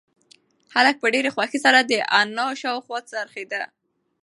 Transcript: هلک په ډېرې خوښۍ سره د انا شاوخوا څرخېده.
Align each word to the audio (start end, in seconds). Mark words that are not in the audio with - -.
هلک 0.73 0.95
په 1.01 1.07
ډېرې 1.13 1.33
خوښۍ 1.35 1.59
سره 1.65 1.79
د 1.89 1.91
انا 2.19 2.47
شاوخوا 2.61 2.99
څرخېده. 3.11 3.63